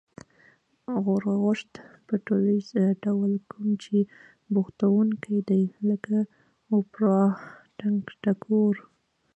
غورغوشت 1.03 1.71
په 2.07 2.13
ټولیز 2.27 2.67
ډول 3.03 3.31
کوم 3.51 3.67
چې 3.83 3.97
بوختوونکي 4.53 5.37
دی 5.49 5.63
لکه: 5.89 6.17
اوپرا، 6.75 7.21
ټنگټکور 7.79 8.75